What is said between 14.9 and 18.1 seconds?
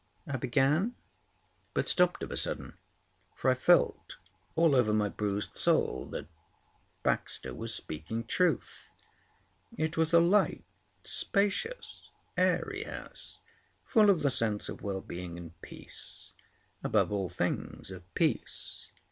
being and peace—above all things,